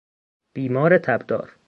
بیمار 0.53 0.97
تبدار 0.97 1.55